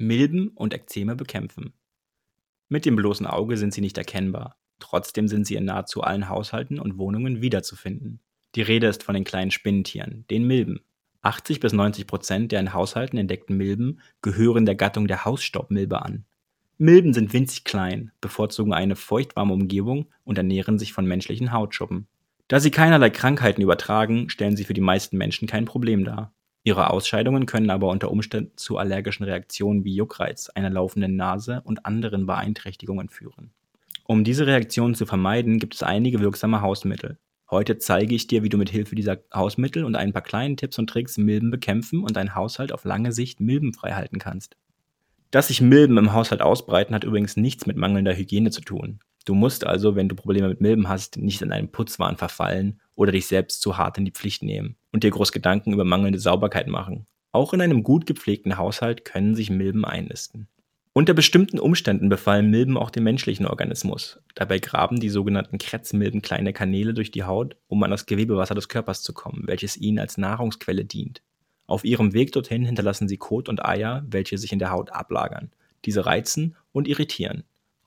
[0.00, 1.74] Milben und Ekzeme bekämpfen.
[2.70, 4.56] Mit dem bloßen Auge sind sie nicht erkennbar.
[4.78, 8.20] Trotzdem sind sie in nahezu allen Haushalten und Wohnungen wiederzufinden.
[8.54, 10.80] Die Rede ist von den kleinen Spinnentieren, den Milben.
[11.20, 16.24] 80 bis 90 Prozent der in Haushalten entdeckten Milben gehören der Gattung der Hausstaubmilbe an.
[16.78, 22.06] Milben sind winzig klein, bevorzugen eine feuchtwarme Umgebung und ernähren sich von menschlichen Hautschuppen.
[22.48, 26.32] Da sie keinerlei Krankheiten übertragen, stellen sie für die meisten Menschen kein Problem dar.
[26.62, 31.86] Ihre Ausscheidungen können aber unter Umständen zu allergischen Reaktionen wie Juckreiz, einer laufenden Nase und
[31.86, 33.50] anderen Beeinträchtigungen führen.
[34.04, 37.18] Um diese Reaktionen zu vermeiden, gibt es einige wirksame Hausmittel.
[37.50, 40.78] Heute zeige ich dir, wie du mit Hilfe dieser Hausmittel und ein paar kleinen Tipps
[40.78, 44.56] und Tricks Milben bekämpfen und deinen Haushalt auf lange Sicht milbenfrei halten kannst.
[45.30, 49.00] Dass sich Milben im Haushalt ausbreiten, hat übrigens nichts mit mangelnder Hygiene zu tun.
[49.24, 53.12] Du musst also, wenn du Probleme mit Milben hast, nicht in einen Putzwahn verfallen oder
[53.12, 56.68] dich selbst zu hart in die Pflicht nehmen und dir groß Gedanken über mangelnde Sauberkeit
[56.68, 57.06] machen.
[57.32, 60.48] Auch in einem gut gepflegten Haushalt können sich Milben einnisten.
[60.92, 64.18] Unter bestimmten Umständen befallen Milben auch den menschlichen Organismus.
[64.34, 68.68] Dabei graben die sogenannten Kretzmilben kleine Kanäle durch die Haut, um an das Gewebewasser des
[68.68, 71.22] Körpers zu kommen, welches ihnen als Nahrungsquelle dient.
[71.68, 75.52] Auf ihrem Weg dorthin hinterlassen sie Kot und Eier, welche sich in der Haut ablagern.
[75.84, 77.44] Diese reizen und irritieren.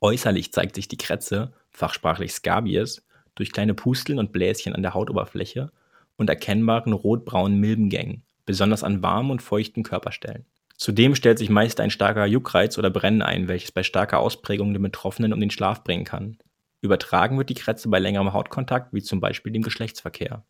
[0.00, 3.02] Äußerlich zeigt sich die Kretze, fachsprachlich Scabies,
[3.34, 5.70] durch kleine Pusteln und Bläschen an der Hautoberfläche
[6.16, 10.46] und erkennbaren rotbraunen Milbengängen, besonders an warmen und feuchten Körperstellen.
[10.76, 14.82] Zudem stellt sich meist ein starker Juckreiz oder Brennen ein, welches bei starker Ausprägung den
[14.82, 16.38] Betroffenen um den Schlaf bringen kann.
[16.82, 20.44] Übertragen wird die Kretze bei längerem Hautkontakt, wie zum Beispiel dem Geschlechtsverkehr.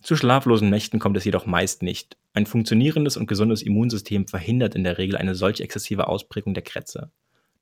[0.00, 2.16] Zu schlaflosen Nächten kommt es jedoch meist nicht.
[2.32, 7.10] Ein funktionierendes und gesundes Immunsystem verhindert in der Regel eine solch exzessive Ausprägung der Kretze.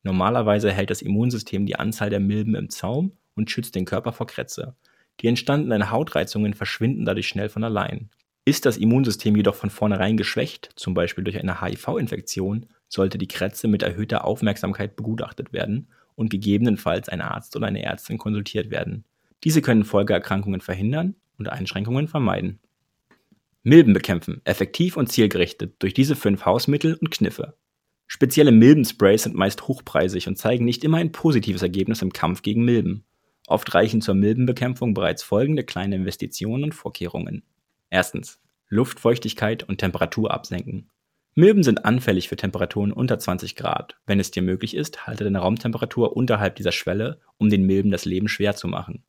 [0.05, 4.27] Normalerweise hält das Immunsystem die Anzahl der Milben im Zaum und schützt den Körper vor
[4.27, 4.75] Kretze.
[5.21, 8.11] Die entstandenen Hautreizungen verschwinden dadurch schnell von allein.
[8.45, 13.69] Ist das Immunsystem jedoch von vornherein geschwächt, zum Beispiel durch eine HIV-Infektion, sollte die Kretze
[13.69, 19.05] mit erhöhter Aufmerksamkeit begutachtet werden und gegebenenfalls ein Arzt oder eine Ärztin konsultiert werden.
[19.45, 22.59] Diese können Folgeerkrankungen verhindern und Einschränkungen vermeiden.
[23.63, 27.57] Milben bekämpfen, effektiv und zielgerichtet durch diese fünf Hausmittel und Kniffe.
[28.07, 32.65] Spezielle Milbensprays sind meist hochpreisig und zeigen nicht immer ein positives Ergebnis im Kampf gegen
[32.65, 33.05] Milben.
[33.51, 37.43] Oft reichen zur Milbenbekämpfung bereits folgende kleine Investitionen und Vorkehrungen.
[37.91, 38.41] Erstens.
[38.69, 40.89] Luftfeuchtigkeit und Temperatur absenken.
[41.35, 43.97] Milben sind anfällig für Temperaturen unter 20 Grad.
[44.07, 48.05] Wenn es dir möglich ist, halte deine Raumtemperatur unterhalb dieser Schwelle, um den Milben das
[48.05, 49.03] Leben schwer zu machen.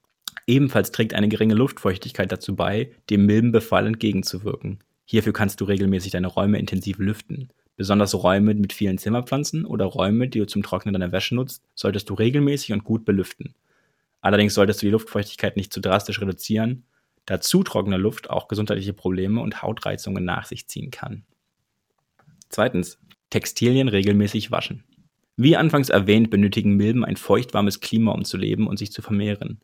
[0.48, 4.80] Ebenfalls trägt eine geringe Luftfeuchtigkeit dazu bei, dem Milbenbefall entgegenzuwirken.
[5.06, 7.50] Hierfür kannst du regelmäßig deine Räume intensiv lüften.
[7.78, 12.10] Besonders Räume mit vielen Zimmerpflanzen oder Räume, die du zum Trocknen deiner Wäsche nutzt, solltest
[12.10, 13.54] du regelmäßig und gut belüften.
[14.22, 16.86] Allerdings solltest du die Luftfeuchtigkeit nicht zu drastisch reduzieren,
[17.26, 21.24] da zu trockene Luft auch gesundheitliche Probleme und Hautreizungen nach sich ziehen kann.
[22.50, 23.00] Zweitens,
[23.30, 24.84] Textilien regelmäßig waschen.
[25.38, 29.62] Wie anfangs erwähnt, benötigen Milben ein feuchtwarmes Klima, um zu leben und sich zu vermehren.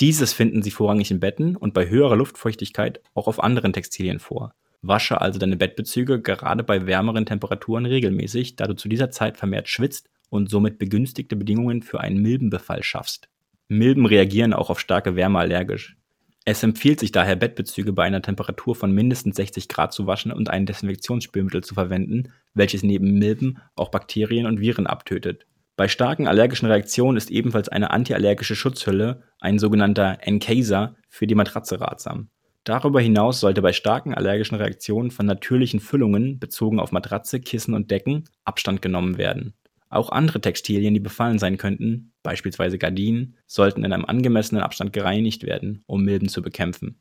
[0.00, 4.54] Dieses finden sie vorrangig in Betten und bei höherer Luftfeuchtigkeit auch auf anderen Textilien vor.
[4.82, 9.68] Wasche also deine Bettbezüge gerade bei wärmeren Temperaturen regelmäßig, da du zu dieser Zeit vermehrt
[9.68, 13.30] schwitzt und somit begünstigte Bedingungen für einen Milbenbefall schaffst.
[13.68, 15.96] Milben reagieren auch auf starke Wärme allergisch.
[16.44, 20.48] Es empfiehlt sich daher, Bettbezüge bei einer Temperatur von mindestens 60 Grad zu waschen und
[20.48, 25.46] ein Desinfektionsspülmittel zu verwenden, welches neben Milben auch Bakterien und Viren abtötet.
[25.76, 31.80] Bei starken allergischen Reaktionen ist ebenfalls eine antiallergische Schutzhülle, ein sogenannter Encaser, für die Matratze
[31.80, 32.28] ratsam.
[32.62, 37.90] Darüber hinaus sollte bei starken allergischen Reaktionen von natürlichen Füllungen bezogen auf Matratze, Kissen und
[37.90, 39.54] Decken Abstand genommen werden.
[39.88, 45.44] Auch andere Textilien, die befallen sein könnten, beispielsweise Gardinen, sollten in einem angemessenen Abstand gereinigt
[45.44, 47.00] werden, um Milben zu bekämpfen.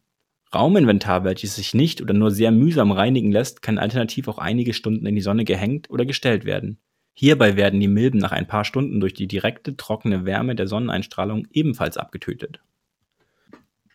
[0.53, 5.06] Rauminventar, welches sich nicht oder nur sehr mühsam reinigen lässt, kann alternativ auch einige Stunden
[5.06, 6.79] in die Sonne gehängt oder gestellt werden.
[7.13, 11.47] Hierbei werden die Milben nach ein paar Stunden durch die direkte trockene Wärme der Sonneneinstrahlung
[11.51, 12.59] ebenfalls abgetötet.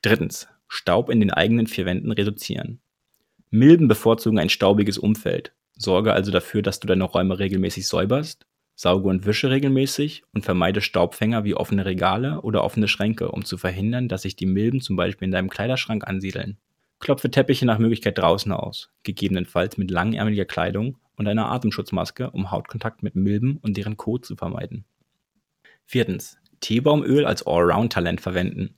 [0.03, 0.49] Drittens.
[0.69, 2.81] Staub in den eigenen vier Wänden reduzieren.
[3.51, 5.53] Milben bevorzugen ein staubiges Umfeld.
[5.77, 8.47] Sorge also dafür, dass du deine Räume regelmäßig säuberst
[8.81, 13.59] Sauge und wische regelmäßig und vermeide Staubfänger wie offene Regale oder offene Schränke, um zu
[13.59, 16.57] verhindern, dass sich die Milben zum Beispiel in deinem Kleiderschrank ansiedeln.
[16.99, 23.03] Klopfe Teppiche nach Möglichkeit draußen aus, gegebenenfalls mit langärmeliger Kleidung und einer Atemschutzmaske, um Hautkontakt
[23.03, 24.87] mit Milben und deren Kot zu vermeiden.
[25.85, 26.39] Viertens.
[26.61, 28.77] Teebaumöl als Allround-Talent verwenden.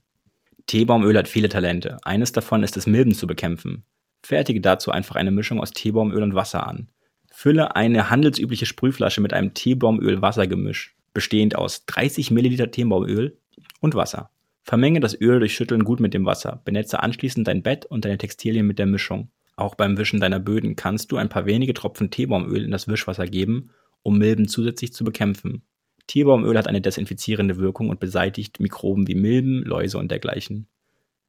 [0.66, 1.98] Teebaumöl hat viele Talente.
[2.02, 3.84] Eines davon ist es, Milben zu bekämpfen.
[4.24, 6.88] Fertige dazu einfach eine Mischung aus Teebaumöl und Wasser an.
[7.32, 13.38] Fülle eine handelsübliche Sprühflasche mit einem Teebaumöl-Wasser-Gemisch, bestehend aus 30 Milliliter Teebaumöl
[13.80, 14.30] und Wasser.
[14.62, 16.62] Vermenge das Öl durch Schütteln gut mit dem Wasser.
[16.64, 19.30] Benetze anschließend dein Bett und deine Textilien mit der Mischung.
[19.56, 23.26] Auch beim Wischen deiner Böden kannst du ein paar wenige Tropfen Teebaumöl in das Wischwasser
[23.26, 23.70] geben,
[24.02, 25.62] um Milben zusätzlich zu bekämpfen.
[26.06, 30.66] Tierbaumöl hat eine desinfizierende Wirkung und beseitigt Mikroben wie Milben, Läuse und dergleichen.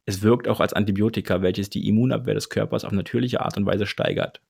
[0.05, 3.85] Es wirkt auch als Antibiotika, welches die Immunabwehr des Körpers auf natürliche Art und Weise
[3.85, 4.41] steigert.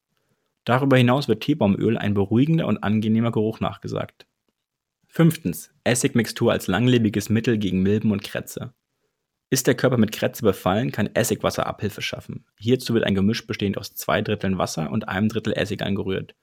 [0.65, 4.25] Darüber hinaus wird Teebaumöl ein beruhigender und angenehmer Geruch nachgesagt.
[5.07, 5.71] Fünftens.
[5.83, 8.73] Essigmixtur als langlebiges Mittel gegen Milben und Krätze.
[9.49, 12.45] Ist der Körper mit Krätze befallen, kann Essigwasser Abhilfe schaffen.
[12.57, 16.33] Hierzu wird ein Gemisch bestehend aus zwei Dritteln Wasser und einem Drittel Essig angerührt.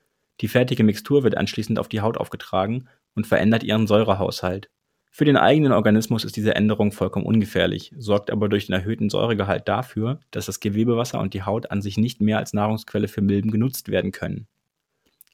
[0.40, 4.70] Die fertige Mixtur wird anschließend auf die Haut aufgetragen und verändert ihren Säurehaushalt.
[5.12, 9.66] Für den eigenen Organismus ist diese Änderung vollkommen ungefährlich, sorgt aber durch den erhöhten Säuregehalt
[9.66, 13.50] dafür, dass das Gewebewasser und die Haut an sich nicht mehr als Nahrungsquelle für Milben
[13.50, 14.46] genutzt werden können.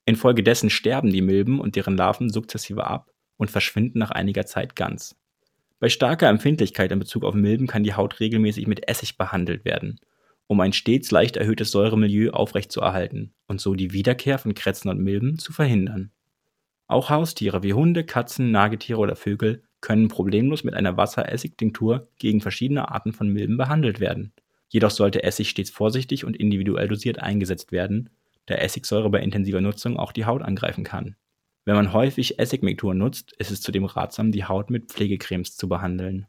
[0.07, 5.15] Infolgedessen sterben die Milben und deren Larven sukzessive ab und verschwinden nach einiger Zeit ganz.
[5.79, 10.01] Bei starker Empfindlichkeit in Bezug auf Milben kann die Haut regelmäßig mit Essig behandelt werden,
[10.47, 15.39] um ein stets leicht erhöhtes Säuremilieu aufrechtzuerhalten und so die Wiederkehr von Krätzen und Milben
[15.39, 16.13] zu verhindern.
[16.89, 22.91] Auch Haustiere wie Hunde, Katzen, Nagetiere oder Vögel können problemlos mit einer Wasseressig-Tinktur gegen verschiedene
[22.91, 24.33] Arten von Milben behandelt werden.
[24.69, 28.11] Jedoch sollte Essig stets vorsichtig und individuell dosiert eingesetzt werden,
[28.47, 31.17] da Essigsäure bei intensiver Nutzung auch die Haut angreifen kann.
[31.65, 36.27] Wenn man häufig Essigmiktur nutzt, ist es zudem ratsam, die Haut mit Pflegecremes zu behandeln